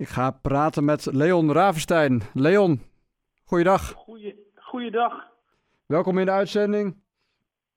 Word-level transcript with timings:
Ik 0.00 0.08
ga 0.08 0.30
praten 0.30 0.84
met 0.84 1.08
Leon 1.12 1.52
Ravenstein. 1.52 2.22
Leon, 2.34 2.80
goeiedag. 3.44 3.92
Goeie, 3.92 4.34
goeiedag. 4.54 5.12
Welkom 5.86 6.18
in 6.18 6.24
de 6.24 6.30
uitzending. 6.30 7.02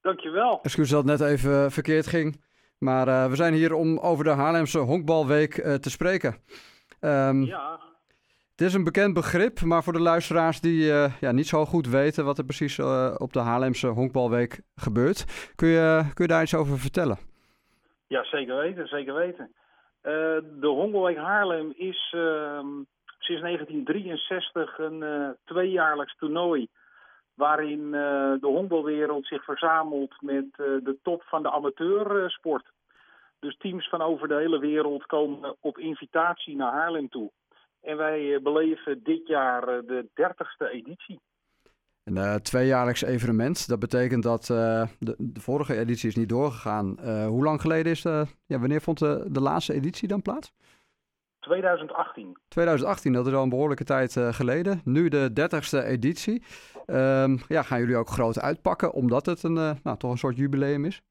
Dankjewel. 0.02 0.60
Excuus 0.62 0.90
dat 0.90 1.08
het 1.08 1.20
net 1.20 1.30
even 1.30 1.72
verkeerd 1.72 2.08
ging. 2.08 2.42
Maar 2.78 3.08
uh, 3.08 3.26
we 3.26 3.36
zijn 3.36 3.54
hier 3.54 3.74
om 3.74 3.98
over 3.98 4.24
de 4.24 4.30
Haarlemse 4.30 4.80
Honkbalweek 4.80 5.58
uh, 5.58 5.74
te 5.74 5.90
spreken. 5.90 6.36
Um, 7.00 7.44
ja. 7.44 7.80
Het 8.52 8.62
is 8.62 8.74
een 8.74 8.84
bekend 8.84 9.14
begrip, 9.14 9.62
maar 9.62 9.84
voor 9.84 9.94
de 9.94 10.02
luisteraars 10.02 10.62
die 10.62 10.84
uh, 10.84 11.14
ja, 11.20 11.32
niet 11.32 11.48
zo 11.48 11.66
goed 11.66 11.88
weten 11.88 12.26
wat 12.26 12.38
er 12.38 12.46
precies 12.46 12.80
op 13.18 13.34
de 13.34 13.40
Haarlemse 13.40 13.88
Honkbalweek 13.88 14.62
gebeurt, 14.76 15.52
kun 15.56 15.68
je, 15.68 16.02
kun 16.14 16.26
je 16.26 16.32
daar 16.32 16.42
iets 16.42 16.56
over 16.56 16.80
vertellen? 16.80 17.18
Ja, 18.08 18.24
zeker 18.24 18.56
weten, 18.56 18.88
zeker 18.88 19.14
weten. 19.14 19.52
Uh, 20.04 20.12
de 20.60 20.68
Honkbalweek 20.68 21.18
Haarlem 21.18 21.74
is 21.76 22.14
uh, 22.16 22.60
sinds 23.18 23.42
1963 23.42 24.80
een 24.80 25.02
uh, 25.02 25.30
tweejaarlijks 25.46 26.16
toernooi 26.16 26.68
waarin 27.34 27.80
uh, 27.80 27.92
de 28.40 28.48
honkbalwereld 28.48 29.26
zich 29.28 29.44
verzamelt 29.44 30.22
met 30.22 30.46
de 30.56 30.98
top 31.02 31.24
van 31.24 31.44
de 31.44 31.52
amateursport. 31.52 32.72
Dus 33.40 33.58
teams 33.58 33.90
van 33.90 34.02
over 34.02 34.28
de 34.28 34.36
hele 34.36 34.60
wereld 34.60 35.06
komen 35.06 35.56
op 35.60 35.78
invitatie 35.78 36.56
naar 36.56 36.72
Haarlem 36.72 37.10
toe. 37.10 37.32
En 37.82 37.98
wij 37.98 38.42
beleven 38.42 39.04
dit 39.04 39.28
jaar 39.28 39.66
de 39.66 40.08
dertigste 40.14 40.70
editie. 40.70 41.20
Een 42.04 42.16
uh, 42.16 42.36
tweejaarlijks 42.36 43.04
evenement. 43.04 43.68
Dat 43.68 43.80
betekent 43.80 44.24
dat 44.24 44.50
uh, 44.50 44.88
de, 45.00 45.16
de, 45.18 45.40
vorige 45.40 45.78
editie 45.78 46.10
is 46.10 46.16
niet 46.16 46.30
doorgegaan. 46.30 46.98
Uh, 47.00 47.28
hoe 47.28 47.44
lang 47.44 47.62
geleden 47.62 47.92
is 47.92 48.02
de, 48.02 48.26
ja, 48.46 48.60
wanneer 48.60 48.82
vond 48.82 49.00
de, 49.00 49.26
de 49.32 49.42
laatste 49.42 49.74
editie 49.74 50.08
dan 50.08 50.22
plaats? 50.22 50.54
2018. 51.40 52.38
2018, 52.48 53.14
dat 53.14 53.28
is 53.28 53.34
al 53.34 53.44
een 53.44 53.50
behoorlijke 53.50 53.84
tijd 53.84 54.18
geleden. 54.20 54.82
Nu 54.84 55.10
de 55.10 55.34
dertigste 55.34 55.84
editie. 55.84 56.44
Um, 56.88 57.40
ja, 57.48 57.62
gaan 57.62 57.80
jullie 57.80 57.98
ook 57.98 58.10
groot 58.10 58.40
uitpakken, 58.40 58.94
omdat 58.94 59.26
het 59.26 59.44
een, 59.44 59.54
nou, 59.54 59.98
toch 59.98 60.12
een 60.12 60.18
soort 60.18 60.38
jubileum 60.38 60.86
is? 60.86 61.02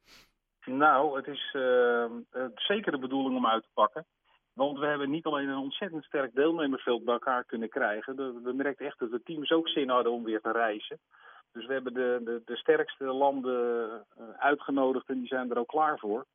Nou, 0.64 1.16
het 1.16 1.26
is 1.26 1.50
zeker 2.54 2.92
de 2.92 2.98
bedoeling 2.98 3.36
om 3.36 3.46
uit 3.46 3.62
te 3.62 3.68
pakken. 3.74 4.06
Want 4.52 4.78
we 4.78 4.86
hebben 4.86 5.10
niet 5.10 5.24
alleen 5.24 5.48
een 5.48 5.56
ontzettend 5.56 6.04
sterk 6.04 6.34
deelnemersveld 6.34 7.04
bij 7.04 7.14
elkaar 7.14 7.44
kunnen 7.44 7.68
krijgen. 7.68 8.16
We 8.42 8.52
merkten 8.52 8.86
echt 8.86 8.98
dat 8.98 9.10
de 9.10 9.22
teams 9.22 9.50
ook 9.50 9.68
zin 9.68 9.88
hadden 9.88 10.12
om 10.12 10.24
weer 10.24 10.40
te 10.40 10.52
reizen. 10.52 10.98
Dus 11.52 11.66
we 11.66 11.72
hebben 11.72 11.94
de, 11.94 12.20
de, 12.24 12.42
de 12.44 12.56
sterkste 12.56 13.04
landen 13.04 13.90
eh, 13.90 14.24
uitgenodigd 14.38 15.08
en 15.08 15.18
die 15.18 15.26
zijn 15.26 15.50
er 15.50 15.58
ook 15.58 15.68
klaar 15.68 15.98
voor. 15.98 16.26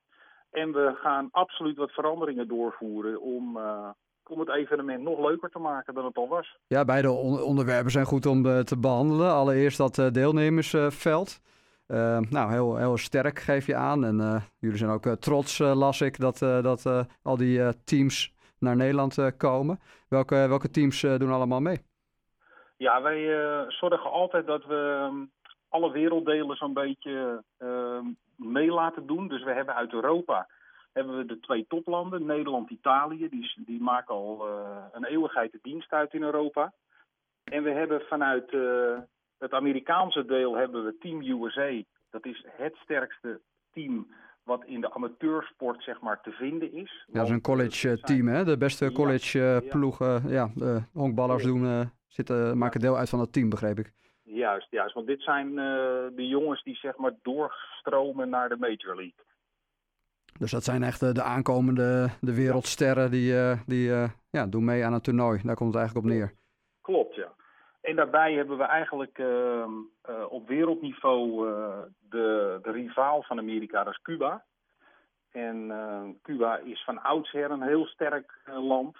En 0.50 0.72
we 0.72 0.94
gaan 0.94 1.28
absoluut 1.30 1.76
wat 1.76 1.90
veranderingen 1.90 2.48
doorvoeren 2.48 3.20
om, 3.20 3.56
uh, 3.56 3.88
om 4.26 4.40
het 4.40 4.48
evenement 4.48 5.02
nog 5.02 5.18
leuker 5.18 5.50
te 5.50 5.58
maken 5.58 5.94
dan 5.94 6.04
het 6.04 6.16
al 6.16 6.28
was. 6.28 6.58
Ja, 6.66 6.84
beide 6.84 7.10
onderwerpen 7.42 7.90
zijn 7.90 8.06
goed 8.06 8.26
om 8.26 8.46
uh, 8.46 8.58
te 8.58 8.78
behandelen. 8.78 9.32
Allereerst 9.32 9.78
dat 9.78 10.14
deelnemersveld. 10.14 11.40
Uh, 11.88 12.18
nou, 12.30 12.52
heel, 12.52 12.76
heel 12.76 12.96
sterk 12.96 13.38
geef 13.38 13.66
je 13.66 13.74
aan. 13.74 14.04
En 14.04 14.18
uh, 14.18 14.42
jullie 14.58 14.76
zijn 14.76 14.90
ook 14.90 15.06
uh, 15.06 15.12
trots, 15.12 15.58
las 15.58 16.00
ik, 16.00 16.20
dat, 16.20 16.38
dat 16.38 17.06
al 17.22 17.36
die 17.36 17.84
teams 17.84 18.34
naar 18.58 18.76
Nederland 18.76 19.36
komen. 19.36 19.80
Welke, 20.08 20.34
welke 20.34 20.70
teams 20.70 21.00
doen 21.00 21.30
allemaal 21.30 21.60
mee? 21.60 21.78
Ja, 22.76 23.02
wij 23.02 23.24
zorgen 23.68 24.10
altijd 24.10 24.46
dat 24.46 24.64
we 24.66 25.08
um, 25.10 25.30
alle 25.68 25.90
werelddelen 25.90 26.56
zo'n 26.56 26.72
beetje 26.72 27.42
ehm, 27.58 28.04
mee 28.36 28.70
laten 28.70 29.06
doen. 29.06 29.28
Dus 29.28 29.44
we 29.44 29.52
hebben 29.52 29.74
uit 29.74 29.92
Europa 29.92 30.48
hebben 30.92 31.16
we 31.16 31.24
de 31.24 31.40
twee 31.40 31.66
toplanden, 31.68 32.26
Nederland, 32.26 32.70
Italië. 32.70 33.28
Die, 33.28 33.52
die 33.56 33.80
maken 33.80 34.14
al 34.14 34.48
een 34.92 35.04
eeuwigheid 35.04 35.52
de 35.52 35.58
dienst 35.62 35.92
uit 35.92 36.14
in 36.14 36.22
Europa. 36.22 36.72
En 37.44 37.62
we 37.62 37.70
hebben 37.70 38.00
vanuit 38.00 38.50
het 39.38 39.52
Amerikaanse 39.52 40.24
deel 40.24 40.56
hebben 40.56 40.84
we 40.84 40.96
Team 40.98 41.22
USA. 41.22 41.82
Dat 42.10 42.26
is 42.26 42.44
het 42.56 42.76
sterkste 42.76 43.40
team 43.72 44.06
wat 44.42 44.64
in 44.64 44.80
de 44.80 44.94
amateursport 44.94 45.82
zeg 45.82 46.00
maar 46.00 46.20
te 46.20 46.30
vinden 46.30 46.72
is. 46.72 47.04
Ja, 47.06 47.12
dat 47.12 47.24
is 47.24 47.30
een 47.30 47.40
college 47.40 47.90
eh, 47.90 47.96
team 47.96 48.26
hè? 48.26 48.44
De 48.44 48.56
beste 48.56 48.92
college 48.92 49.38
ja, 49.38 49.60
uh, 49.62 49.70
ploegen, 49.70 50.28
ja, 50.28 50.50
de 50.54 50.82
honkballers 50.92 51.42
doen, 51.42 51.64
uh, 51.64 51.80
zitten, 52.06 52.58
maken 52.58 52.80
deel 52.80 52.96
uit 52.96 53.08
van 53.08 53.18
dat 53.18 53.32
team, 53.32 53.48
begreep 53.48 53.78
ik. 53.78 53.92
Juist, 54.22 54.70
juist. 54.70 54.94
Want 54.94 55.06
dit 55.06 55.22
zijn 55.22 55.54
de 56.14 56.26
jongens 56.26 56.62
die 56.62 56.76
zeg 56.76 56.96
maar 56.96 57.14
doorstromen 57.22 58.28
naar 58.28 58.48
de 58.48 58.56
Major 58.56 58.96
League. 58.96 59.24
Dus 60.38 60.50
dat 60.50 60.64
zijn 60.64 60.82
echt 60.82 61.14
de 61.14 61.22
aankomende 61.22 62.08
de 62.20 62.34
wereldsterren 62.34 63.10
die, 63.10 63.34
die 63.66 63.90
ja, 64.30 64.46
doen 64.46 64.64
mee 64.64 64.84
aan 64.84 64.92
het 64.92 65.04
toernooi. 65.04 65.40
Daar 65.42 65.54
komt 65.54 65.74
het 65.74 65.78
eigenlijk 65.78 66.06
op 66.06 66.12
neer. 66.12 66.37
Daarbij 67.98 68.34
hebben 68.34 68.58
we 68.58 68.64
eigenlijk 68.64 69.18
uh, 69.18 69.26
uh, 69.26 70.24
op 70.28 70.48
wereldniveau 70.48 71.48
uh, 71.48 71.78
de, 71.98 72.58
de 72.62 72.70
rivaal 72.70 73.22
van 73.22 73.38
Amerika, 73.38 73.84
dat 73.84 73.92
is 73.92 74.00
Cuba. 74.02 74.44
En 75.30 75.72
Cuba 76.22 76.58
is 76.58 76.84
van 76.84 77.02
oudsher 77.02 77.50
een 77.50 77.62
heel 77.62 77.86
sterk 77.86 78.40
land. 78.44 78.96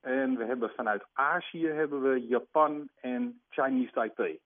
En 0.00 0.36
we 0.36 0.44
hebben 0.44 0.70
vanuit 0.76 1.04
Azië 1.12 1.66
hebben 1.66 2.02
we 2.02 2.26
Japan 2.26 2.88
en 3.00 3.40
Chinese 3.48 3.92
Taipei. 3.92 4.38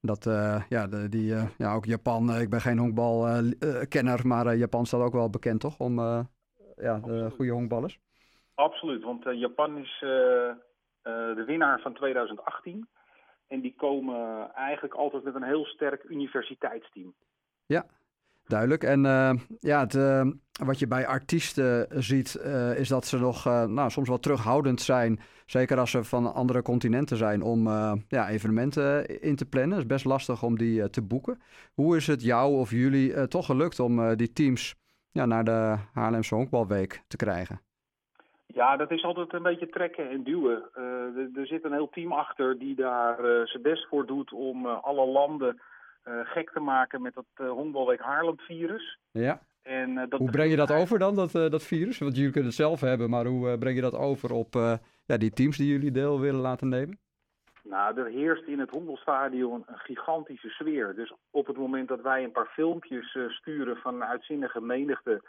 Dat, 0.00 0.24
ja, 0.68 0.86
de, 0.86 1.08
die, 1.08 1.34
ja, 1.58 1.74
ook 1.74 1.84
Japan, 1.84 2.40
ik 2.40 2.50
ben 2.50 2.60
geen 2.60 2.78
honkbalkenner, 2.78 4.26
maar 4.26 4.56
Japan 4.56 4.86
staat 4.86 5.00
ook 5.00 5.12
wel 5.12 5.30
bekend 5.30 5.60
toch 5.60 5.78
om 5.78 5.98
ja, 6.76 6.98
de 6.98 7.30
goede 7.30 7.52
honkballers? 7.52 7.98
Absoluut, 8.54 9.02
want 9.02 9.24
Japan 9.24 9.78
is 9.78 10.02
eh, 11.08 11.34
de 11.34 11.44
winnaar 11.46 11.80
van 11.80 11.94
2018. 11.94 12.88
En 13.48 13.60
die 13.60 13.74
komen 13.76 14.50
eigenlijk 14.54 14.94
altijd 14.94 15.24
met 15.24 15.34
een 15.34 15.42
heel 15.42 15.64
sterk 15.64 16.04
universiteitsteam. 16.04 17.14
Ja, 17.66 17.86
duidelijk. 18.44 18.84
En 18.84 19.04
uh, 19.04 19.32
ja, 19.60 19.80
het, 19.80 19.94
uh, 19.94 20.26
wat 20.64 20.78
je 20.78 20.86
bij 20.86 21.06
artiesten 21.06 21.86
ziet, 22.02 22.40
uh, 22.44 22.78
is 22.78 22.88
dat 22.88 23.06
ze 23.06 23.18
nog 23.18 23.44
nou, 23.44 23.90
soms 23.90 24.08
wel 24.08 24.18
terughoudend 24.18 24.80
zijn. 24.80 25.20
Zeker 25.46 25.78
als 25.78 25.90
ze 25.90 26.04
van 26.04 26.34
andere 26.34 26.62
continenten 26.62 27.16
zijn 27.16 27.42
om 27.42 27.68
ja, 28.08 28.28
evenementen 28.28 29.20
in 29.20 29.36
te 29.36 29.46
plannen. 29.46 29.70
Het 29.70 29.86
is 29.86 29.92
best 29.92 30.04
lastig 30.04 30.42
om 30.42 30.58
die 30.58 30.90
te 30.90 31.02
boeken. 31.02 31.42
Hoe 31.74 31.96
is 31.96 32.06
het 32.06 32.22
jou 32.22 32.56
of 32.58 32.70
jullie 32.70 33.28
toch 33.28 33.46
gelukt 33.46 33.80
om 33.80 34.16
die 34.16 34.32
teams 34.32 34.74
ja, 35.10 35.26
naar 35.26 35.44
de 35.44 35.76
Haarlemse 35.92 36.34
Honkbalweek 36.34 37.02
te 37.06 37.16
krijgen? 37.16 37.60
Ja, 38.54 38.76
dat 38.76 38.90
is 38.90 39.04
altijd 39.04 39.32
een 39.32 39.42
beetje 39.42 39.68
trekken 39.68 40.10
en 40.10 40.22
duwen. 40.22 40.62
Uh, 40.76 41.36
er 41.36 41.46
zit 41.46 41.64
een 41.64 41.72
heel 41.72 41.88
team 41.88 42.12
achter 42.12 42.58
die 42.58 42.74
daar 42.74 43.24
uh, 43.24 43.46
zijn 43.46 43.62
best 43.62 43.86
voor 43.88 44.06
doet 44.06 44.32
om 44.32 44.66
uh, 44.66 44.82
alle 44.82 45.06
landen 45.06 45.60
gek 46.24 46.50
te 46.50 46.60
maken 46.60 47.02
met 47.02 47.14
dat 47.14 47.48
Honkbalweek 47.48 48.00
Haarlem-virus. 48.00 48.98
Ja. 49.10 49.40
En, 49.62 49.94
dat 49.94 50.18
hoe 50.18 50.30
breng 50.30 50.50
je 50.50 50.56
dat 50.56 50.72
over 50.72 50.98
dan, 50.98 51.14
dat, 51.14 51.32
dat 51.32 51.62
virus? 51.62 51.98
Want 51.98 52.16
jullie 52.16 52.30
kunnen 52.30 52.50
het 52.50 52.58
zelf 52.58 52.80
hebben, 52.80 53.10
maar 53.10 53.26
hoe 53.26 53.58
breng 53.58 53.76
je 53.76 53.82
dat 53.82 53.94
over 53.94 54.32
op 54.32 54.54
ja, 55.04 55.16
die 55.16 55.30
teams 55.30 55.56
die 55.56 55.72
jullie 55.72 55.90
deel 55.90 56.20
willen 56.20 56.40
laten 56.40 56.68
nemen? 56.68 56.98
Nou, 57.62 57.98
er 57.98 58.06
heerst 58.06 58.46
in 58.46 58.58
het 58.58 58.70
Hondelstadion 58.70 59.64
een 59.66 59.78
gigantische 59.78 60.48
sfeer. 60.48 60.94
Dus 60.94 61.12
op 61.30 61.46
het 61.46 61.56
moment 61.56 61.88
dat 61.88 62.00
wij 62.00 62.24
een 62.24 62.32
paar 62.32 62.50
filmpjes 62.50 63.18
sturen 63.28 63.76
van 63.76 63.94
een 63.94 64.04
uitzinnige 64.04 64.60
menigte 64.60 65.22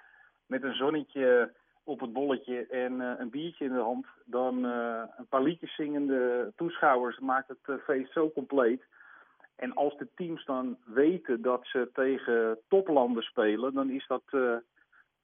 met 0.45 0.63
een 0.63 0.75
zonnetje 0.75 1.51
op 1.83 1.99
het 1.99 2.13
bolletje 2.13 2.65
en 2.67 2.93
uh, 2.93 3.11
een 3.17 3.29
biertje 3.29 3.65
in 3.65 3.73
de 3.73 3.79
hand, 3.79 4.05
dan 4.25 4.65
uh, 4.65 5.03
een 5.17 5.27
paar 5.27 5.41
liedjes 5.41 5.75
zingende 5.75 6.51
toeschouwers 6.55 7.19
maakt 7.19 7.47
het 7.47 7.57
uh, 7.67 7.75
feest 7.83 8.11
zo 8.11 8.31
compleet. 8.31 8.83
En 9.55 9.73
als 9.73 9.97
de 9.97 10.07
teams 10.15 10.45
dan 10.45 10.77
weten 10.85 11.41
dat 11.41 11.59
ze 11.65 11.89
tegen 11.93 12.59
toplanden 12.67 13.23
spelen, 13.23 13.73
dan 13.73 13.89
is 13.89 14.07
dat 14.07 14.23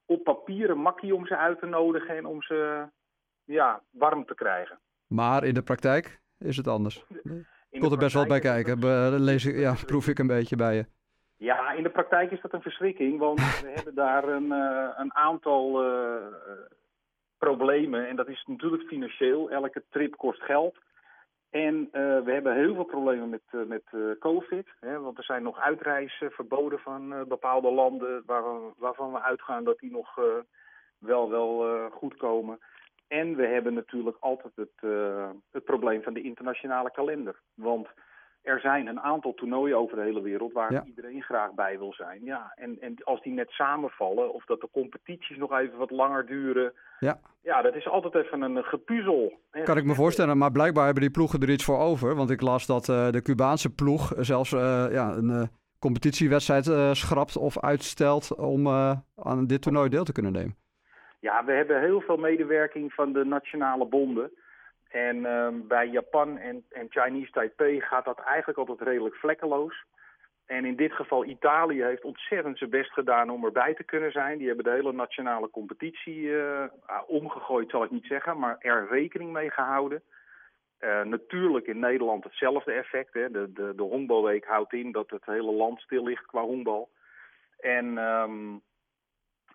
op 0.06 0.24
papier 0.24 0.70
een 0.70 0.80
makkie 0.80 1.14
om 1.14 1.26
ze 1.26 1.36
uit 1.36 1.58
te 1.58 1.66
nodigen 1.66 2.16
en 2.16 2.26
om 2.26 2.42
ze 2.42 2.86
ja, 3.44 3.82
warm 3.90 4.26
te 4.26 4.34
krijgen. 4.34 4.78
Maar 5.06 5.44
in 5.44 5.54
de 5.54 5.62
praktijk 5.62 6.20
is 6.38 6.56
het 6.56 6.68
anders. 6.68 7.06
Komt 7.70 7.92
er 7.92 7.98
best 7.98 8.14
wel 8.14 8.26
bij 8.26 8.40
kijken. 8.40 8.78
Lees 9.22 9.44
ik, 9.44 9.56
ja, 9.56 9.74
proef 9.86 10.08
ik 10.08 10.18
een 10.18 10.26
beetje 10.26 10.56
bij 10.56 10.74
je. 10.76 10.86
Ja, 11.38 11.72
in 11.72 11.82
de 11.82 11.90
praktijk 11.90 12.30
is 12.30 12.40
dat 12.40 12.52
een 12.52 12.62
verschrikking, 12.62 13.18
want 13.18 13.38
we 13.62 13.70
hebben 13.74 13.94
daar 13.94 14.28
een, 14.28 14.46
uh, 14.46 14.88
een 14.96 15.14
aantal 15.14 15.84
uh, 15.84 16.26
problemen. 17.38 18.08
En 18.08 18.16
dat 18.16 18.28
is 18.28 18.44
natuurlijk 18.46 18.82
financieel. 18.82 19.50
Elke 19.50 19.84
trip 19.90 20.16
kost 20.16 20.42
geld. 20.42 20.78
En 21.50 21.74
uh, 21.74 21.90
we 22.20 22.32
hebben 22.32 22.54
heel 22.54 22.74
veel 22.74 22.84
problemen 22.84 23.28
met, 23.28 23.68
met 23.68 24.18
COVID. 24.18 24.68
Hè, 24.80 25.00
want 25.00 25.18
er 25.18 25.24
zijn 25.24 25.42
nog 25.42 25.58
uitreizen 25.58 26.30
verboden 26.30 26.78
van 26.78 27.24
bepaalde 27.28 27.70
landen 27.70 28.22
waar 28.26 28.44
waarvan 28.76 29.12
we 29.12 29.20
uitgaan 29.20 29.64
dat 29.64 29.78
die 29.78 29.90
nog 29.90 30.14
wel, 30.98 31.30
wel 31.30 31.80
goed 31.90 32.16
komen. 32.16 32.58
En 33.08 33.36
we 33.36 33.46
hebben 33.46 33.74
natuurlijk 33.74 34.16
altijd 34.20 34.52
het, 34.56 34.90
het 35.50 35.64
probleem 35.64 36.02
van 36.02 36.14
de 36.14 36.22
internationale 36.22 36.90
kalender. 36.90 37.40
Want 37.54 37.88
er 38.46 38.60
zijn 38.60 38.86
een 38.86 39.00
aantal 39.00 39.34
toernooien 39.34 39.78
over 39.78 39.96
de 39.96 40.02
hele 40.02 40.20
wereld 40.20 40.52
waar 40.52 40.84
iedereen 40.86 41.22
graag 41.22 41.52
bij 41.52 41.78
wil 41.78 41.92
zijn. 41.92 42.24
Ja, 42.24 42.52
en, 42.54 42.76
en 42.80 42.94
als 43.04 43.22
die 43.22 43.32
net 43.32 43.50
samenvallen 43.50 44.32
of 44.32 44.44
dat 44.44 44.60
de 44.60 44.68
competities 44.72 45.36
nog 45.36 45.58
even 45.58 45.78
wat 45.78 45.90
langer 45.90 46.26
duren. 46.26 46.72
Ja, 46.98 47.18
ja 47.42 47.62
dat 47.62 47.74
is 47.74 47.88
altijd 47.88 48.14
even 48.14 48.42
een 48.42 48.64
gepuzzel. 48.64 49.32
Kan 49.64 49.76
ik 49.76 49.84
me 49.84 49.94
voorstellen, 49.94 50.38
maar 50.38 50.52
blijkbaar 50.52 50.84
hebben 50.84 51.02
die 51.02 51.12
ploegen 51.12 51.40
er 51.40 51.50
iets 51.50 51.64
voor 51.64 51.78
over. 51.78 52.14
Want 52.14 52.30
ik 52.30 52.40
las 52.40 52.66
dat 52.66 52.88
uh, 52.88 53.10
de 53.10 53.22
Cubaanse 53.22 53.74
ploeg 53.74 54.12
zelfs 54.18 54.52
uh, 54.52 54.86
ja, 54.90 55.12
een 55.16 55.30
uh, 55.30 55.42
competitiewedstrijd 55.78 56.96
schrapt 56.96 57.36
of 57.36 57.60
uitstelt 57.60 58.34
om 58.34 58.68
aan 59.16 59.46
dit 59.46 59.62
toernooi 59.62 59.88
deel 59.88 60.04
te 60.04 60.12
kunnen 60.12 60.32
nemen. 60.32 60.56
Ja, 61.20 61.44
we 61.44 61.52
hebben 61.52 61.80
heel 61.80 62.00
veel 62.00 62.16
medewerking 62.16 62.92
van 62.92 63.12
de 63.12 63.24
nationale 63.24 63.86
bonden. 63.86 64.30
En 64.96 65.16
uh, 65.16 65.48
bij 65.52 65.88
Japan 65.88 66.38
en, 66.38 66.64
en 66.70 66.86
Chinese 66.88 67.30
Taipei 67.30 67.80
gaat 67.80 68.04
dat 68.04 68.18
eigenlijk 68.20 68.58
altijd 68.58 68.80
redelijk 68.80 69.14
vlekkeloos. 69.14 69.84
En 70.46 70.64
in 70.64 70.76
dit 70.76 70.92
geval 70.92 71.24
Italië 71.24 71.82
heeft 71.82 72.04
ontzettend 72.04 72.58
zijn 72.58 72.70
best 72.70 72.92
gedaan 72.92 73.30
om 73.30 73.44
erbij 73.44 73.74
te 73.74 73.84
kunnen 73.84 74.12
zijn. 74.12 74.38
Die 74.38 74.46
hebben 74.46 74.64
de 74.64 74.70
hele 74.70 74.92
nationale 74.92 75.50
competitie 75.50 76.20
uh, 76.20 76.64
omgegooid, 77.06 77.70
zal 77.70 77.84
ik 77.84 77.90
niet 77.90 78.06
zeggen, 78.06 78.38
maar 78.38 78.56
er 78.58 78.88
rekening 78.90 79.32
mee 79.32 79.50
gehouden. 79.50 80.02
Uh, 80.80 81.02
natuurlijk 81.02 81.66
in 81.66 81.78
Nederland 81.78 82.24
hetzelfde 82.24 82.72
effect. 82.72 83.12
Hè. 83.12 83.30
De, 83.30 83.52
de, 83.52 83.72
de 83.76 83.82
honkbalweek 83.82 84.44
houdt 84.44 84.72
in 84.72 84.92
dat 84.92 85.10
het 85.10 85.24
hele 85.24 85.52
land 85.52 85.80
stil 85.80 86.04
ligt 86.04 86.26
qua 86.26 86.42
honkbal. 86.42 86.88
En 87.58 87.98
um, 87.98 88.62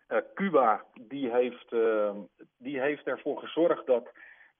uh, 0.09 0.17
Cuba 0.33 0.83
die 0.99 1.31
heeft, 1.31 1.71
uh, 1.71 2.11
die 2.57 2.79
heeft 2.79 3.07
ervoor 3.07 3.37
gezorgd 3.39 3.85
dat 3.85 4.11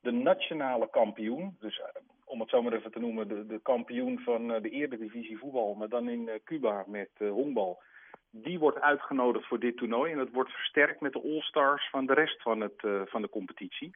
de 0.01 0.11
nationale 0.11 0.89
kampioen, 0.89 1.57
dus 1.59 1.77
uh, 1.77 1.85
om 2.25 2.39
het 2.39 2.49
zo 2.49 2.61
maar 2.61 2.73
even 2.73 2.91
te 2.91 2.99
noemen, 2.99 3.27
de, 3.27 3.45
de 3.45 3.59
kampioen 3.59 4.19
van 4.19 4.47
de 4.47 4.69
Eredivisie 4.69 5.37
voetbal, 5.37 5.73
maar 5.73 5.89
dan 5.89 6.09
in 6.09 6.29
Cuba 6.43 6.83
met 6.87 7.09
honkbal, 7.17 7.81
die 8.29 8.59
wordt 8.59 8.79
uitgenodigd 8.79 9.47
voor 9.47 9.59
dit 9.59 9.77
toernooi. 9.77 10.11
En 10.11 10.17
dat 10.17 10.31
wordt 10.31 10.51
versterkt 10.51 11.01
met 11.01 11.13
de 11.13 11.21
All-Stars 11.21 11.89
van 11.89 12.05
de 12.05 12.13
rest 12.13 12.41
van, 12.41 12.61
het, 12.61 12.83
van 13.05 13.21
de 13.21 13.29
competitie. 13.29 13.95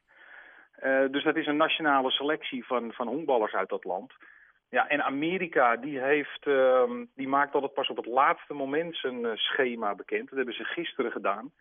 dus 1.12 1.24
dat 1.24 1.36
is 1.36 1.48
een 1.48 1.58
nationale 1.58 2.12
selectie 2.12 2.66
van, 2.66 2.94
van 2.94 3.08
honkballers 3.08 3.54
uit 3.54 3.70
dat 3.70 3.84
land. 3.84 4.14
Ja, 4.70 4.88
en 4.88 5.04
Amerika 5.04 5.76
die 5.76 6.00
heeft, 6.00 6.46
uh, 6.46 6.92
die 7.16 7.28
maakt 7.28 7.54
altijd 7.54 7.74
pas 7.74 7.90
op 7.90 7.98
het 7.98 8.06
laatste 8.06 8.54
moment 8.54 8.96
zijn 8.96 9.38
schema 9.38 9.96
bekend. 9.96 10.28
Dat 10.28 10.38
hebben 10.38 10.56
ze 10.56 10.64
gisteren 10.64 11.12
gedaan. 11.12 11.52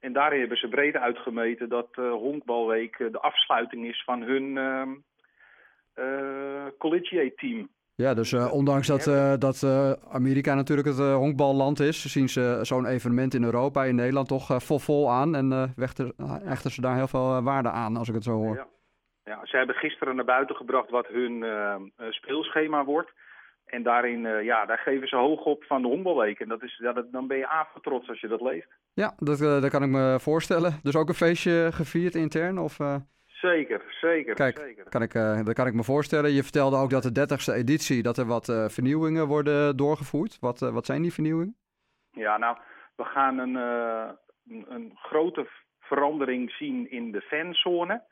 En 0.00 0.12
daarin 0.12 0.40
hebben 0.40 0.58
ze 0.58 0.68
breed 0.68 0.96
uitgemeten 0.96 1.68
dat 1.68 1.88
uh, 1.98 2.12
Honkbalweek 2.12 2.98
uh, 2.98 3.12
de 3.12 3.20
afsluiting 3.20 3.86
is 3.86 4.02
van 4.04 4.22
hun 4.22 4.56
ehm, 4.56 4.90
collegiate 6.78 7.34
team. 7.36 7.68
Ja, 7.94 8.14
dus 8.14 8.32
ondanks 8.32 8.86
dat, 8.86 9.04
dat 9.40 9.64
Amerika 10.10 10.54
natuurlijk 10.54 10.88
het 10.88 10.98
honkballand 10.98 11.80
is, 11.80 12.12
zien 12.12 12.28
ze 12.28 12.58
zo'n 12.62 12.86
evenement 12.86 13.34
in 13.34 13.44
Europa, 13.44 13.84
in 13.84 13.94
Nederland 13.94 14.28
toch 14.28 14.62
vol 14.62 14.78
vol 14.78 15.10
aan. 15.10 15.34
En 15.34 15.74
hechten 16.44 16.70
ze 16.70 16.80
daar 16.80 16.96
heel 16.96 17.08
veel 17.08 17.42
waarde 17.42 17.70
aan, 17.70 17.96
als 17.96 18.08
ik 18.08 18.14
het 18.14 18.24
zo 18.24 18.32
hoor. 18.32 18.54
Ja. 18.54 18.66
Ja, 19.24 19.40
ze 19.42 19.56
hebben 19.56 19.74
gisteren 19.74 20.16
naar 20.16 20.24
buiten 20.24 20.56
gebracht 20.56 20.90
wat 20.90 21.06
hun 21.06 21.32
uh, 21.42 21.76
speelschema 22.10 22.84
wordt. 22.84 23.12
En 23.70 23.82
daarin, 23.82 24.24
uh, 24.24 24.44
ja, 24.44 24.66
daar 24.66 24.78
geven 24.78 25.08
ze 25.08 25.16
hoog 25.16 25.44
op 25.44 25.64
van 25.64 25.82
de 25.82 25.88
honkbalweek. 25.88 26.40
En 26.40 26.48
dat 26.48 26.62
is, 26.62 26.78
ja, 26.82 26.92
dat, 26.92 27.12
dan 27.12 27.26
ben 27.26 27.36
je 27.36 27.66
trots 27.82 28.08
als 28.08 28.20
je 28.20 28.28
dat 28.28 28.40
leest. 28.40 28.68
Ja, 28.94 29.14
dat, 29.18 29.40
uh, 29.40 29.60
dat 29.60 29.70
kan 29.70 29.82
ik 29.82 29.88
me 29.88 30.20
voorstellen. 30.20 30.72
Dus 30.82 30.96
ook 30.96 31.08
een 31.08 31.14
feestje 31.14 31.68
gevierd 31.72 32.14
intern? 32.14 32.58
Of, 32.58 32.76
Zeker, 33.26 33.82
zeker. 34.00 34.34
Kijk, 34.34 34.58
zeker. 34.58 34.88
Kan 34.88 35.02
ik, 35.02 35.12
dat 35.44 35.54
kan 35.54 35.66
ik 35.66 35.74
me 35.74 35.82
voorstellen. 35.82 36.30
Je 36.30 36.42
vertelde 36.42 36.76
ook 36.76 36.90
dat 36.90 37.02
de 37.02 37.20
30ste 37.20 37.54
editie, 37.54 38.02
dat 38.02 38.18
er 38.18 38.26
wat 38.26 38.44
vernieuwingen 38.66 39.26
worden 39.26 39.76
doorgevoerd. 39.76 40.38
Wat, 40.40 40.58
wat 40.58 40.86
zijn 40.86 41.02
die 41.02 41.12
vernieuwingen? 41.12 41.56
Ja, 42.10 42.38
nou, 42.38 42.56
we 42.96 43.04
gaan 43.04 43.38
een, 43.38 43.54
een, 43.54 44.64
een 44.68 44.92
grote 44.94 45.46
verandering 45.80 46.50
zien 46.50 46.90
in 46.90 47.12
de 47.12 47.20
fanzone. 47.20 48.02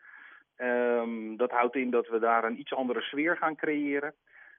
Um, 0.59 1.37
dat 1.37 1.51
houdt 1.51 1.77
in 1.77 1.91
dat 1.91 2.09
we 2.09 2.19
daar 2.19 2.45
een 2.45 2.59
iets 2.59 2.75
andere 2.75 3.01
sfeer 3.01 3.37
gaan 3.37 3.57
creëren. 3.57 4.15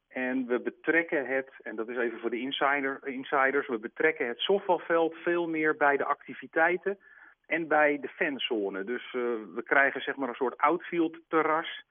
En 0.09 0.47
we 0.47 0.59
betrekken 0.59 1.25
het, 1.25 1.49
en 1.63 1.75
dat 1.75 1.89
is 1.89 1.97
even 1.97 2.19
voor 2.19 2.29
de 2.29 2.39
insider, 2.39 2.99
insiders, 3.03 3.67
we 3.67 3.77
betrekken 3.77 4.27
het 4.27 4.39
softbalveld 4.39 5.13
veel 5.13 5.47
meer 5.47 5.75
bij 5.77 5.97
de 5.97 6.05
activiteiten 6.05 6.97
en 7.45 7.67
bij 7.67 7.99
de 8.01 8.07
fanzone. 8.07 8.83
Dus 8.83 9.13
uh, 9.13 9.21
we 9.55 9.63
krijgen 9.63 10.01
zeg 10.01 10.15
maar 10.15 10.29
een 10.29 10.35
soort 10.35 10.57
outfield 10.57 11.17
terras 11.27 11.83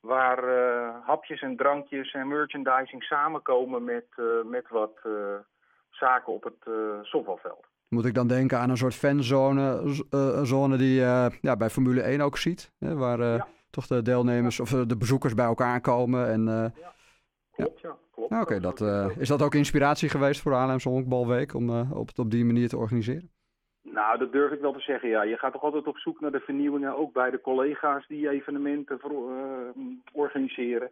waar 0.00 0.44
uh, 0.44 1.06
hapjes 1.06 1.40
en 1.40 1.56
drankjes 1.56 2.12
en 2.12 2.28
merchandising 2.28 3.02
samenkomen 3.02 3.84
met, 3.84 4.06
uh, 4.16 4.26
met 4.44 4.68
wat 4.68 5.00
zaken 5.90 6.32
op 6.32 6.44
het 6.44 6.74
softbalveld. 7.02 7.66
Moet 7.88 8.04
ik 8.04 8.14
dan 8.14 8.26
denken 8.26 8.58
aan 8.58 8.70
een 8.70 8.76
soort 8.76 8.94
fanzone 8.94 9.94
zone 10.42 10.76
die 10.76 11.00
uh, 11.00 11.26
ja, 11.40 11.56
bij 11.56 11.70
Formule 11.70 12.02
1 12.02 12.20
ook 12.20 12.38
ziet? 12.38 12.72
Hè, 12.78 12.94
waar 12.94 13.18
ja. 13.18 13.46
toch 13.70 13.86
de 13.86 14.02
deelnemers 14.02 14.60
of 14.60 14.70
de 14.70 14.96
bezoekers 14.96 15.34
bij 15.34 15.44
elkaar 15.44 15.80
komen. 15.80 16.28
En, 16.28 16.44
ja. 16.44 16.92
Klopt, 17.52 17.80
ja. 17.80 17.96
klopt. 18.12 18.30
Nou, 18.30 18.42
Oké, 18.42 18.60
dat, 18.60 18.80
is 19.18 19.28
dat 19.28 19.42
ook 19.42 19.54
inspiratie 19.54 20.08
geweest 20.08 20.40
voor 20.40 20.50
de 20.50 20.56
Haarlemse 20.56 20.88
Honkbalweek 20.88 21.54
om 21.54 21.90
op 21.90 22.06
het 22.06 22.18
op 22.18 22.30
die 22.30 22.44
manier 22.44 22.68
te 22.68 22.76
organiseren? 22.76 23.30
Nou, 23.82 24.18
dat 24.18 24.32
durf 24.32 24.52
ik 24.52 24.60
wel 24.60 24.72
te 24.72 24.80
zeggen, 24.80 25.08
ja. 25.08 25.22
Je 25.22 25.36
gaat 25.36 25.52
toch 25.52 25.62
altijd 25.62 25.86
op 25.86 25.98
zoek 25.98 26.20
naar 26.20 26.32
de 26.32 26.40
vernieuwingen, 26.40 26.96
ook 26.96 27.12
bij 27.12 27.30
de 27.30 27.40
collega's 27.40 28.06
die 28.06 28.28
evenementen 28.28 28.98
voor, 29.00 29.30
organiseren. 30.12 30.90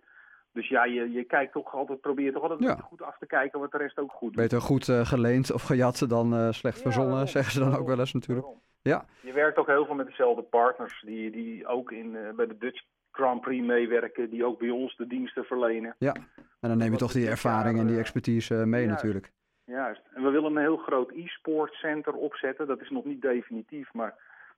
Dus 0.52 0.68
ja, 0.68 0.84
je, 0.84 1.10
je 1.10 1.24
kijkt 1.24 1.52
toch 1.52 1.74
altijd, 1.74 2.00
probeert 2.00 2.34
toch 2.34 2.42
altijd 2.42 2.60
ja. 2.60 2.76
goed 2.76 3.02
af 3.02 3.18
te 3.18 3.26
kijken 3.26 3.60
wat 3.60 3.72
de 3.72 3.78
rest 3.78 3.98
ook 3.98 4.12
goed 4.12 4.32
doet. 4.32 4.42
Beter 4.42 4.60
goed 4.60 4.88
uh, 4.88 5.00
geleend 5.06 5.52
of 5.52 5.62
gejat 5.62 6.04
dan 6.08 6.34
uh, 6.34 6.50
slecht 6.50 6.76
ja, 6.76 6.82
verzonnen, 6.82 7.28
zeggen 7.28 7.52
ze 7.52 7.60
dan 7.60 7.76
ook 7.76 7.86
wel 7.86 7.98
eens 7.98 8.12
natuurlijk. 8.12 8.46
Ja. 8.82 9.04
Je 9.20 9.32
werkt 9.32 9.58
ook 9.58 9.66
heel 9.66 9.84
veel 9.84 9.94
met 9.94 10.06
dezelfde 10.06 10.42
partners 10.42 11.02
die, 11.06 11.30
die 11.30 11.66
ook 11.66 11.92
in, 11.92 12.16
bij 12.36 12.46
de 12.46 12.58
Dutch 12.58 12.82
Grand 13.10 13.40
Prix 13.40 13.66
meewerken, 13.66 14.30
die 14.30 14.44
ook 14.44 14.58
bij 14.58 14.70
ons 14.70 14.96
de 14.96 15.06
diensten 15.06 15.44
verlenen. 15.44 15.94
Ja, 15.98 16.14
en 16.60 16.68
dan 16.68 16.76
neem 16.78 16.92
je 16.92 16.98
toch 16.98 17.12
die 17.12 17.28
ervaring 17.28 17.78
en 17.78 17.86
die 17.86 17.98
expertise 17.98 18.54
mee 18.54 18.84
juist, 18.84 18.94
natuurlijk. 18.94 19.32
Juist. 19.64 20.02
En 20.14 20.22
we 20.22 20.30
willen 20.30 20.50
een 20.50 20.62
heel 20.62 20.76
groot 20.76 21.10
e-sport 21.10 21.72
center 21.72 22.12
opzetten. 22.12 22.66
Dat 22.66 22.80
is 22.80 22.90
nog 22.90 23.04
niet 23.04 23.22
definitief, 23.22 23.92
maar 23.92 24.14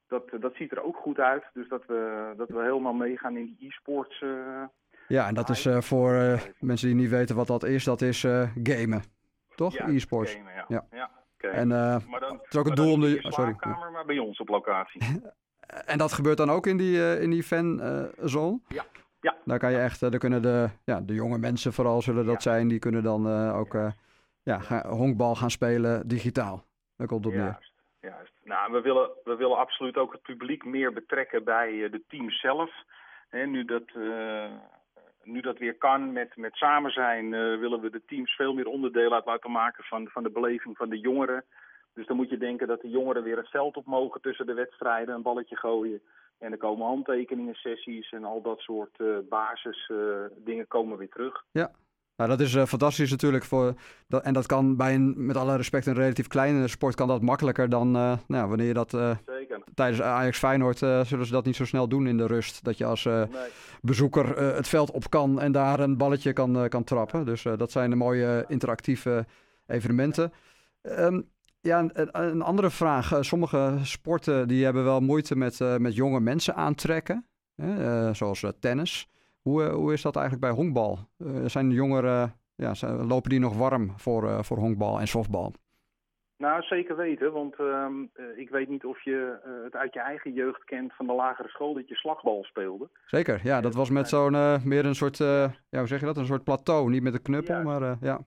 dat, 0.09 0.31
dat 0.41 0.55
ziet 0.55 0.73
er 0.73 0.83
ook 0.83 0.97
goed 0.97 1.19
uit. 1.19 1.45
Dus 1.53 1.69
dat 1.69 1.87
we, 1.87 2.33
dat 2.37 2.49
we 2.49 2.63
helemaal 2.63 2.93
meegaan 2.93 3.37
in 3.37 3.57
die 3.59 3.69
e-sports 3.69 4.25
ja, 5.09 5.27
en 5.27 5.35
dat 5.35 5.49
is 5.49 5.67
uh, 5.67 5.81
voor 5.81 6.13
uh, 6.13 6.41
mensen 6.59 6.89
die 6.89 6.97
niet 6.97 7.11
weten 7.11 7.37
wat 7.37 7.47
dat 7.47 7.63
is, 7.63 7.85
dat 7.85 8.01
is 8.01 8.21
gamen. 8.63 9.03
Toch? 9.55 9.75
Ja, 9.75 9.89
E-sports. 9.89 10.33
Gamen, 10.35 10.55
ja. 10.55 10.65
ja. 10.69 10.87
ja 10.91 11.11
okay. 11.35 11.51
En 11.51 11.69
maar 11.69 12.21
dan, 12.21 12.33
het 12.33 12.47
is 12.53 12.57
ook 12.57 12.67
het 12.67 12.77
doel 12.77 12.93
om 12.93 13.01
de. 13.01 13.19
Oh, 13.23 13.31
sorry. 13.31 13.57
maar 13.93 14.05
bij 14.07 14.19
ons 14.19 14.39
op 14.39 14.49
locatie. 14.49 15.01
en 15.67 15.99
dat 15.99 16.13
gebeurt 16.13 16.37
dan 16.37 16.51
ook 16.51 16.67
in 16.67 16.77
die, 16.77 17.21
in 17.21 17.31
die 17.31 17.43
fanzone? 17.43 18.61
ja. 18.69 18.85
Ja. 19.21 19.37
Daar 19.45 19.59
kan 19.59 19.71
je 19.71 19.79
echt, 19.79 20.01
daar 20.01 20.19
kunnen 20.19 20.43
de, 20.43 20.69
ja, 20.85 21.01
de 21.01 21.15
jonge 21.15 21.39
mensen 21.39 21.73
vooral 21.73 22.03
zullen 22.03 22.27
dat 22.27 22.43
zijn, 22.43 22.69
die 22.69 22.79
kunnen 22.79 23.03
dan 23.03 23.51
ook 23.53 23.77
ja, 24.43 24.59
gaan, 24.59 24.87
honkbal 24.87 25.35
gaan 25.35 25.51
spelen 25.51 26.09
digitaal. 26.09 26.65
Daar 26.97 27.07
komt 27.07 27.27
op 27.27 27.33
neer. 27.33 27.43
Juist, 27.43 27.73
juist. 28.01 28.33
Nou, 28.45 28.73
we 28.73 28.81
willen, 28.81 29.11
we 29.25 29.37
willen 29.37 29.57
absoluut 29.57 29.97
ook 29.97 30.13
het 30.13 30.23
publiek 30.23 30.65
meer 30.65 30.93
betrekken 30.93 31.45
bij 31.45 31.89
de 31.91 32.03
teams 32.09 32.41
zelf. 32.41 32.71
He, 33.29 33.47
nu 33.47 33.65
dat 33.65 33.91
nu 35.25 35.41
dat 35.41 35.59
weer 35.59 35.75
kan 35.75 36.13
met, 36.13 36.37
met 36.37 36.55
samen 36.55 36.91
zijn, 36.91 37.25
uh, 37.25 37.59
willen 37.59 37.81
we 37.81 37.91
de 37.91 38.03
teams 38.07 38.35
veel 38.35 38.55
meer 38.55 38.67
onderdeel 38.67 39.13
uit 39.13 39.25
laten 39.25 39.51
maken 39.51 39.85
van, 39.85 40.09
van 40.09 40.23
de 40.23 40.31
beleving 40.31 40.77
van 40.77 40.89
de 40.89 40.99
jongeren. 40.99 41.45
Dus 41.95 42.07
dan 42.07 42.17
moet 42.17 42.31
je 42.31 42.39
denken 42.39 42.67
dat 42.67 42.81
de 42.81 42.89
jongeren 42.89 43.23
weer 43.23 43.37
het 43.37 43.49
veld 43.49 43.77
op 43.77 43.87
mogen 43.87 44.21
tussen 44.21 44.47
de 44.47 44.55
wedstrijden, 44.55 45.15
een 45.15 45.23
balletje 45.23 45.57
gooien. 45.57 46.01
En 46.39 46.53
er 46.53 46.59
komen 46.59 46.87
handtekeningen, 46.87 47.55
sessies 47.55 48.13
en 48.13 48.25
al 48.25 48.43
dat 48.43 48.61
soort 48.61 48.99
uh, 48.99 49.17
basisdingen 49.29 50.63
uh, 50.63 50.69
komen 50.69 50.99
weer 50.99 51.09
terug. 51.09 51.45
Ja, 51.51 51.71
nou, 52.17 52.31
dat 52.31 52.41
is 52.41 52.55
uh, 52.55 52.65
fantastisch 52.65 53.11
natuurlijk. 53.11 53.45
Voor, 53.45 53.75
dat, 54.09 54.23
en 54.23 54.33
dat 54.33 54.47
kan 54.47 54.77
bij 54.77 54.95
een, 54.95 55.27
met 55.27 55.37
alle 55.37 55.57
respect, 55.57 55.87
een 55.87 55.95
relatief 55.95 56.27
kleine 56.27 56.69
sport 56.69 56.95
kan 56.95 57.09
dat 57.09 57.23
makkelijker 57.23 57.69
dan 57.69 57.91
nou, 57.91 58.49
wanneer 58.49 58.67
je 58.67 58.75
dat 58.75 58.93
uh, 58.93 59.17
tijdens 59.75 60.03
Ajax 60.03 60.39
Feyenoord 60.39 60.79
zullen 60.79 61.27
ze 61.27 61.33
dat 61.33 61.45
niet 61.45 61.57
zo 61.57 61.65
snel 61.65 61.89
doen 61.89 62.07
in 62.07 62.17
de 62.17 62.27
rust. 62.27 62.65
Dat 62.65 62.79
je 62.79 62.85
als 62.85 63.05
nee. 63.05 63.27
bezoeker 63.81 64.39
het 64.39 64.69
veld 64.69 64.91
op 64.91 65.11
kan 65.11 65.41
en 65.41 65.53
daar 65.53 65.81
een 65.81 65.97
balletje 65.97 66.33
kan, 66.33 66.69
kan 66.69 66.85
trappen. 66.85 67.25
Dus 67.25 67.43
dat 67.43 67.71
zijn 67.71 67.91
de 67.91 67.97
mooie 67.97 68.45
interactieve 68.49 69.27
evenementen. 69.67 70.33
Um, 70.83 71.31
ja, 71.63 71.79
een, 71.79 72.09
een, 72.23 72.43
andere 72.43 72.71
vraag. 72.71 73.19
sommige 73.21 73.79
sporten 73.83 74.49
die 74.49 74.65
hebben 74.65 74.85
wel 74.85 75.01
moeite 75.01 75.37
met, 75.37 75.79
met 75.79 75.95
jonge 75.95 76.21
mensen 76.21 76.55
aantrekken. 76.55 77.27
zoals 78.13 78.45
tennis. 78.61 79.09
Hoe, 79.43 79.65
eh, 79.65 79.73
hoe 79.75 79.93
is 79.93 80.03
dat 80.03 80.17
eigenlijk 80.17 80.47
bij 80.47 80.55
honkbal? 80.65 80.99
Zijn 81.47 81.69
de 81.69 81.75
jongeren, 81.75 82.35
ja, 82.55 82.75
lopen 83.05 83.31
die 83.31 83.41
nog 83.41 83.57
warm 83.57 83.93
voor, 83.97 84.45
voor 84.45 84.57
honkbal 84.59 85.01
en 85.01 85.07
softbal? 85.09 85.53
Nou, 86.37 86.63
zeker 86.63 86.97
weten, 86.97 87.33
want 87.33 87.55
ehm, 87.55 87.93
eh, 88.13 88.25
ik 88.37 88.51
weet 88.51 88.69
niet 88.69 88.85
of 88.85 89.05
je 89.05 89.39
eh, 89.45 89.51
het 89.65 89.75
uit 89.75 89.95
je 89.95 90.01
eigen 90.01 90.33
jeugd 90.33 90.65
kent 90.65 90.93
van 90.95 91.07
de 91.07 91.13
lagere 91.13 91.49
school 91.49 91.75
dat 91.75 91.89
je 91.89 91.95
slagbal 91.95 92.45
speelde. 92.45 92.89
Zeker, 93.07 93.41
ja, 93.45 93.61
dat 93.61 93.75
was 93.75 93.91
met 93.91 94.09
zo'n 94.09 94.35
eh, 94.35 94.65
meer 94.65 94.85
een 94.85 94.95
soort, 94.95 95.21
eh, 95.21 95.51
ja, 95.69 95.79
hoe 95.79 95.87
zeg 95.87 96.01
je 96.01 96.07
dat, 96.07 96.17
een 96.17 96.27
soort 96.27 96.45
plateau, 96.45 96.91
niet 96.91 97.03
met 97.03 97.15
een 97.15 97.23
knuppel, 97.23 97.55
Ja. 97.55 97.63
maar 97.63 97.83
eh, 97.83 97.97
ja. 98.01 98.21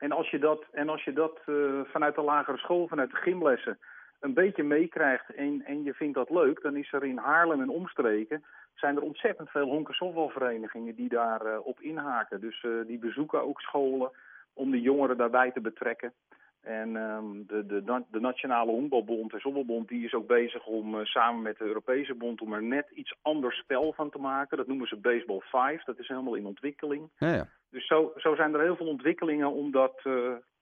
En 0.00 0.12
als 0.12 0.30
je 0.30 0.38
dat, 0.38 0.64
en 0.72 0.88
als 0.88 1.04
je 1.04 1.12
dat 1.12 1.38
eh, 1.46 1.54
vanuit 1.84 2.14
de 2.14 2.22
lagere 2.22 2.58
school, 2.58 2.88
vanuit 2.88 3.10
de 3.10 3.16
gymlessen, 3.16 3.78
een 4.20 4.34
beetje 4.34 4.62
meekrijgt 4.62 5.34
en, 5.34 5.62
en 5.64 5.82
je 5.82 5.94
vindt 5.94 6.14
dat 6.14 6.30
leuk, 6.30 6.62
dan 6.62 6.76
is 6.76 6.92
er 6.92 7.04
in 7.04 7.16
Haarlem 7.16 7.60
en 7.60 7.68
omstreken 7.68 8.44
zijn 8.74 8.96
er 8.96 9.02
ontzettend 9.02 9.50
veel 9.50 9.66
honkersoftbalverenigingen 9.66 10.94
die 10.94 11.08
daar 11.08 11.46
eh, 11.46 11.66
op 11.66 11.80
inhaken. 11.80 12.40
Dus 12.40 12.62
eh, 12.62 12.70
die 12.86 12.98
bezoeken 12.98 13.42
ook 13.42 13.60
scholen 13.60 14.10
om 14.52 14.70
de 14.70 14.80
jongeren 14.80 15.16
daarbij 15.16 15.50
te 15.50 15.60
betrekken. 15.60 16.12
En 16.60 16.96
ehm, 16.96 17.24
de, 17.46 17.66
de, 17.66 18.02
de 18.10 18.20
Nationale 18.20 18.70
Honkbalbond 18.70 19.32
en 19.32 19.40
Zommelbond 19.40 19.88
die 19.88 20.04
is 20.04 20.14
ook 20.14 20.26
bezig 20.26 20.66
om 20.66 20.98
eh, 20.98 21.04
samen 21.04 21.42
met 21.42 21.58
de 21.58 21.64
Europese 21.64 22.14
bond 22.14 22.40
om 22.40 22.52
er 22.52 22.62
net 22.62 22.90
iets 22.94 23.14
anders 23.22 23.56
spel 23.56 23.92
van 23.92 24.10
te 24.10 24.18
maken. 24.18 24.56
Dat 24.56 24.66
noemen 24.66 24.86
ze 24.86 24.96
Baseball 24.96 25.40
5. 25.40 25.84
Dat 25.84 25.98
is 25.98 26.08
helemaal 26.08 26.34
in 26.34 26.46
ontwikkeling. 26.46 27.10
Ja, 27.18 27.32
ja. 27.34 27.48
Dus 27.70 27.86
zo, 27.86 28.12
zo 28.16 28.34
zijn 28.34 28.54
er 28.54 28.62
heel 28.62 28.76
veel 28.76 28.88
ontwikkelingen 28.88 29.52
om 29.52 29.70
dat 29.70 30.00
eh, 30.02 30.12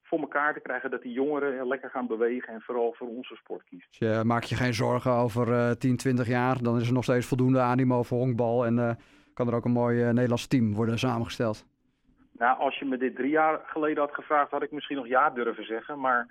voor 0.09 0.19
elkaar 0.19 0.53
te 0.53 0.59
krijgen. 0.59 0.91
Dat 0.91 1.01
die 1.01 1.11
jongeren 1.11 1.59
eh, 1.59 1.67
lekker 1.67 1.89
gaan 1.89 2.07
bewegen 2.07 2.53
en 2.53 2.61
vooral 2.61 2.93
voor 2.97 3.07
onze 3.07 3.35
sport 3.35 3.63
kiezen. 3.63 3.87
Dus 3.89 3.99
je 3.99 4.21
maak 4.23 4.43
je 4.43 4.55
geen 4.55 4.73
zorgen 4.73 5.11
over 5.11 5.53
eh 5.53 5.71
10, 5.71 5.97
20 5.97 6.27
jaar, 6.27 6.61
dan 6.61 6.79
is 6.79 6.87
er 6.87 6.93
nog 6.93 7.03
steeds 7.03 7.25
voldoende 7.25 7.59
animo 7.59 8.03
voor 8.03 8.17
honkbal 8.17 8.65
en 8.65 8.79
eh, 8.79 8.95
kan 9.33 9.47
er 9.47 9.55
ook 9.55 9.65
een 9.65 9.71
mooi 9.71 10.01
eh, 10.01 10.09
Nederlands 10.09 10.47
team 10.47 10.73
worden 10.73 10.99
samengesteld. 10.99 11.65
Nou, 12.39 12.59
als 12.59 12.79
je 12.79 12.85
me 12.85 12.97
dit 12.97 13.15
drie 13.15 13.29
jaar 13.29 13.59
geleden 13.65 14.03
had 14.03 14.13
gevraagd, 14.13 14.51
had 14.51 14.63
ik 14.63 14.71
misschien 14.71 14.95
nog 14.95 15.07
ja 15.07 15.29
durven 15.29 15.65
zeggen. 15.65 15.99
Maar 15.99 16.27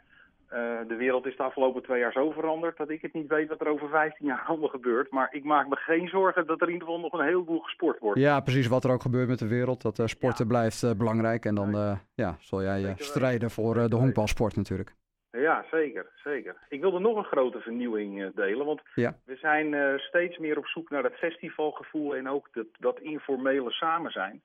eh, 0.49 0.59
de 0.89 0.95
wereld 0.97 1.27
is 1.27 1.37
de 1.37 1.43
afgelopen 1.43 1.83
twee 1.83 2.01
jaar 2.01 2.13
zo 2.13 2.31
veranderd 2.31 2.77
dat 2.77 2.91
ik 2.91 3.03
het 3.03 3.13
niet 3.13 3.29
weet 3.29 3.49
wat 3.49 3.61
er 3.61 3.69
over 3.69 3.89
15 3.89 4.27
jaar 4.27 4.45
allemaal 4.49 4.69
gebeurt. 4.69 5.11
Maar 5.11 5.29
ik 5.31 5.45
maak 5.45 5.69
me 5.69 5.77
geen 5.77 6.09
zorgen 6.09 6.47
dat 6.47 6.61
er 6.61 6.67
in 6.67 6.73
ieder 6.73 6.89
geval 6.89 7.03
nog 7.03 7.13
een 7.13 7.27
heleboel 7.27 7.61
gesport 7.61 7.99
wordt. 7.99 8.21
Ja, 8.21 8.41
precies 8.41 8.67
wat 8.67 8.85
er 8.85 8.91
ook 8.91 9.03
gebeurt 9.03 9.29
met 9.29 9.39
de 9.39 9.49
wereld, 9.49 9.83
dat 9.83 9.99
eh, 9.99 10.07
sporten 10.07 10.47
blijft 10.47 10.83
eh, 10.83 10.91
belangrijk 10.97 11.45
en 11.45 11.55
dan 11.55 11.99
ja, 12.15 12.37
zal 12.41 12.63
jij 12.63 12.95
strijden 12.97 13.51
voor 13.51 13.89
de 13.89 13.97
honkbalsport 13.97 14.57
natuurlijk. 14.57 14.95
Ja, 15.31 15.65
zeker, 15.71 16.07
zeker. 16.25 16.57
Ik 16.69 16.81
wilde 16.81 16.99
nog 16.99 17.17
een 17.17 17.25
grote 17.25 17.61
vernieuwing 17.61 18.35
delen, 18.35 18.67
want 18.67 18.81
Ja. 18.95 19.15
we 19.25 19.37
zijn 19.37 19.99
steeds 20.01 20.39
meer 20.39 20.59
op 20.59 20.67
zoek 20.67 20.91
naar 20.91 21.03
dat 21.03 21.13
festivalgevoel 21.13 22.17
en 22.17 22.29
ook 22.29 22.49
dat, 22.53 22.67
dat 22.79 23.01
informele 23.01 23.71
samen 23.71 24.11
zijn. 24.11 24.43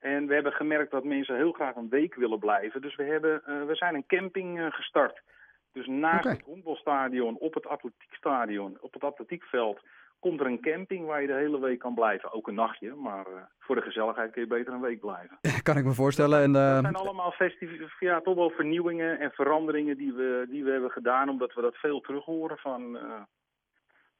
En 0.00 0.26
we 0.26 0.34
hebben 0.34 0.52
gemerkt 0.52 0.90
dat 0.90 1.04
mensen 1.04 1.36
heel 1.36 1.52
graag 1.52 1.76
een 1.76 1.88
week 1.88 2.14
willen 2.14 2.38
blijven. 2.38 2.80
Dus 2.80 2.96
we, 2.96 3.04
hebben, 3.04 3.42
eh, 3.44 3.64
we 3.66 3.74
zijn 3.74 3.94
een 3.94 4.06
camping 4.06 4.60
eh, 4.60 4.66
gestart. 4.70 5.22
Dus 5.72 5.86
naast 5.86 6.28
het 6.28 6.42
honkbalstadion, 6.42 7.38
op 7.38 7.54
het 7.54 7.66
atletiekstadion, 7.66 8.78
op 8.80 8.92
het 8.92 9.04
atletiekveld, 9.04 9.80
komt 10.20 10.40
er 10.40 10.46
een 10.46 10.60
camping 10.60 11.06
waar 11.06 11.20
je 11.20 11.26
de 11.26 11.32
hele 11.32 11.60
week 11.60 11.78
kan 11.78 11.94
blijven. 11.94 12.32
Ook 12.32 12.48
een 12.48 12.54
nachtje, 12.54 12.94
maar 12.94 13.26
eh, 13.26 13.42
voor 13.58 13.74
de 13.74 13.82
gezelligheid 13.82 14.32
kun 14.32 14.42
je 14.42 14.48
beter 14.48 14.72
een 14.72 14.80
week 14.80 15.00
blijven. 15.00 15.38
kan 15.62 15.76
ik 15.76 15.84
me 15.84 15.92
voorstellen. 15.92 16.42
En, 16.42 16.56
eh, 16.56 16.72
Dat 16.72 16.82
zijn 16.82 16.94
allemaal 16.94 17.34
ja, 17.98 18.20
toch 18.20 18.34
wel 18.34 18.50
vernieuwingen 18.50 19.18
en 19.18 19.30
veranderingen 19.30 19.96
die 19.96 20.12
we, 20.12 20.46
die 20.48 20.64
we 20.64 20.70
hebben 20.70 20.90
gedaan, 20.90 21.28
omdat 21.28 21.54
we 21.54 21.60
dat 21.60 21.76
veel 21.76 22.00
terug 22.00 22.24
horen 22.24 22.58
van, 22.58 22.98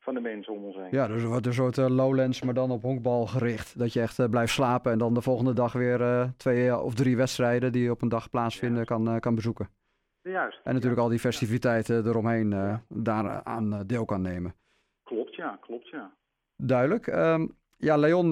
van 0.00 0.14
de 0.14 0.20
mensen 0.20 0.52
om 0.52 0.64
ons 0.64 0.76
heen. 0.76 0.88
ja, 0.90 1.06
dus 1.06 1.24
wordt 1.24 1.46
een 1.46 1.52
soort 1.52 1.78
eh, 1.78 1.88
lowlands, 1.88 2.42
maar 2.42 2.54
dan 2.54 2.70
op 2.70 2.82
honkbal 2.82 3.26
gericht. 3.26 3.78
Dat 3.78 3.92
je 3.92 4.00
echt 4.00 4.18
eh, 4.18 4.28
blijft 4.28 4.52
slapen 4.52 4.92
en 4.92 4.98
dan 4.98 5.14
de 5.14 5.22
volgende 5.22 5.52
dag 5.52 5.72
weer 5.72 6.00
eh, 6.00 6.28
twee 6.36 6.76
of 6.76 6.94
drie 6.94 7.16
wedstrijden 7.16 7.72
die 7.72 7.90
op 7.90 8.02
een 8.02 8.08
dag 8.08 8.30
plaatsvinden 8.30 8.84
kan, 8.84 9.20
kan 9.20 9.34
bezoeken. 9.34 9.68
Juist. 10.22 10.60
En 10.64 10.72
natuurlijk 10.72 10.96
Ja, 10.96 11.02
al 11.02 11.08
die 11.08 11.18
festiviteiten 11.18 12.06
eromheen 12.06 12.80
daaraan 12.88 13.86
deel 13.86 14.04
kan 14.04 14.22
nemen. 14.22 14.54
Klopt, 15.02 15.34
ja, 15.34 15.58
klopt, 15.60 15.88
ja. 15.88 16.14
Duidelijk. 16.56 17.06
Ehm, 17.06 17.46
ja, 17.76 17.96
Leon, 17.96 18.30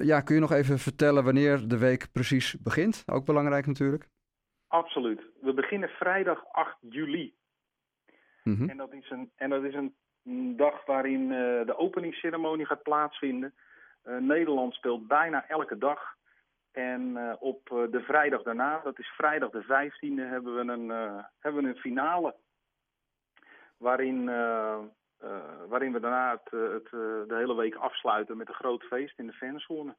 ja, 0.00 0.20
kun 0.20 0.34
je 0.34 0.40
nog 0.40 0.52
even 0.52 0.78
vertellen 0.78 1.24
wanneer 1.24 1.68
de 1.68 1.78
week 1.78 2.08
precies 2.12 2.56
begint? 2.62 3.02
Ook 3.06 3.24
belangrijk 3.24 3.66
natuurlijk. 3.66 4.08
Absoluut. 4.66 5.20
We 5.40 5.54
beginnen 5.54 5.88
vrijdag 5.88 6.44
8 6.52 6.76
juli. 6.80 7.34
Mhm. 8.44 8.68
En 8.68 8.76
dat 8.76 8.92
is 8.92 9.10
een, 9.10 9.30
en 9.36 9.50
dat 9.50 9.64
is 9.64 9.74
een 9.74 9.94
mm, 10.22 10.56
dag 10.56 10.86
waarin 10.86 11.32
eh, 11.32 11.66
de 11.66 11.76
openingsceremonie 11.76 12.66
gaat 12.66 12.82
plaatsvinden. 12.82 13.54
Eh, 14.02 14.16
Nederland 14.16 14.74
speelt 14.74 15.06
bijna 15.06 15.48
elke 15.48 15.78
dag. 15.78 16.00
En 16.72 17.16
eh, 17.16 17.34
op 17.38 17.68
de 17.90 18.00
vrijdag 18.00 18.42
daarna, 18.42 18.80
dat 18.84 18.98
is 18.98 19.06
vrijdag 19.06 19.50
de 19.50 19.62
15e, 19.62 20.28
hebben 20.28 20.54
we 20.54 20.72
een, 20.72 20.88
hebben 21.38 21.62
we 21.62 21.68
een 21.68 21.76
finale. 21.76 22.34
Waarin, 23.76 24.24
waarin 25.68 25.92
we 25.92 26.00
daarna 26.00 26.30
het, 26.30 26.50
het, 26.50 26.90
de 27.28 27.34
hele 27.36 27.54
week 27.54 27.74
afsluiten 27.74 28.36
met 28.36 28.48
een 28.48 28.54
groot 28.54 28.82
feest 28.82 29.18
in 29.18 29.26
de 29.26 29.32
fanzone. 29.32 29.96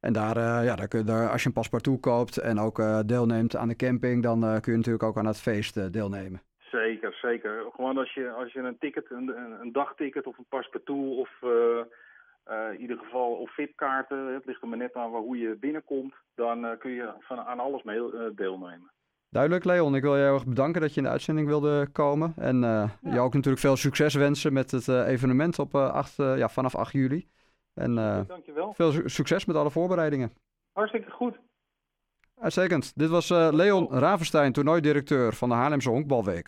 En 0.00 0.12
daar, 0.12 0.64
ja, 0.64 0.76
daar 0.76 0.88
kun 0.88 1.06
je, 1.06 1.28
als 1.28 1.42
je 1.42 1.48
een 1.48 1.54
paspartout 1.54 2.00
koopt 2.00 2.38
en 2.38 2.58
ook 2.58 3.06
deelneemt 3.06 3.56
aan 3.56 3.68
de 3.68 3.76
camping, 3.76 4.22
dan 4.22 4.40
kun 4.40 4.72
je 4.72 4.78
natuurlijk 4.78 5.04
ook 5.04 5.16
aan 5.16 5.26
het 5.26 5.40
feest 5.40 5.92
deelnemen. 5.92 6.42
Zeker. 7.20 7.64
Gewoon 7.74 7.98
als 7.98 8.14
je, 8.14 8.30
als 8.30 8.52
je 8.52 8.58
een 8.60 8.78
ticket, 8.78 9.10
een, 9.10 9.28
een, 9.60 9.72
dagticket 9.72 10.26
of 10.26 10.38
een 10.38 10.46
paspartout 10.48 11.16
of 11.16 11.30
eh, 11.40 11.78
eh, 12.44 12.72
in 12.74 12.80
ieder 12.80 12.98
geval 12.98 13.30
of 13.34 13.54
VIP-kaarten, 13.54 14.34
het 14.34 14.44
ligt 14.44 14.62
er 14.62 14.68
maar 14.68 14.78
net 14.78 14.94
aan 14.94 15.10
waar, 15.10 15.20
hoe 15.20 15.38
je 15.38 15.56
binnenkomt, 15.60 16.14
dan 16.34 16.64
eh, 16.66 16.78
kun 16.78 16.90
je 16.90 17.10
van, 17.20 17.38
aan 17.38 17.60
alles 17.60 17.82
mee 17.82 17.98
eh, 18.12 18.20
deelnemen. 18.34 18.90
Duidelijk, 19.30 19.64
Leon. 19.64 19.94
Ik 19.94 20.02
wil 20.02 20.16
je 20.16 20.22
heel 20.22 20.32
erg 20.34 20.46
bedanken 20.46 20.80
dat 20.80 20.90
je 20.94 20.96
in 21.00 21.02
de 21.06 21.12
uitzending 21.12 21.46
wilde 21.46 21.88
komen. 21.92 22.32
En 22.36 22.64
eh 22.64 22.70
Ja. 22.70 23.10
jou 23.10 23.18
ook 23.20 23.34
natuurlijk 23.34 23.62
veel 23.62 23.76
succes 23.76 24.14
wensen 24.14 24.52
met 24.52 24.70
het 24.70 24.88
eh, 24.88 25.06
evenement 25.08 25.58
op, 25.58 25.74
eh, 25.74 25.90
8, 25.92 26.18
eh, 26.18 26.38
ja, 26.38 26.48
vanaf 26.48 26.74
8 26.74 26.92
juli. 26.92 27.28
En 27.74 27.98
eh, 27.98 28.20
Dankjewel. 28.26 28.72
veel 28.72 28.90
su- 28.92 29.08
succes 29.08 29.44
met 29.44 29.56
alle 29.56 29.70
voorbereidingen. 29.70 30.32
Hartstikke 30.72 31.10
goed. 31.10 31.36
Uitstekend. 32.40 32.92
Dit 32.98 33.08
was 33.08 33.30
eh, 33.30 33.48
Leon 33.52 33.88
Ravenstein, 33.90 34.52
toernooidirecteur 34.52 35.32
van 35.32 35.48
de 35.48 35.54
Haarlemse 35.54 35.90
Honkbalweek. 35.90 36.46